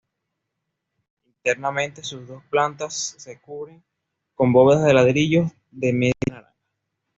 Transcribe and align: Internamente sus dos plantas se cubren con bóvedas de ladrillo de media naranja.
Internamente 1.27 2.03
sus 2.03 2.27
dos 2.27 2.43
plantas 2.49 3.13
se 3.19 3.39
cubren 3.39 3.83
con 4.33 4.51
bóvedas 4.51 4.85
de 4.85 4.95
ladrillo 4.95 5.51
de 5.69 5.93
media 5.93 6.13
naranja. 6.27 6.55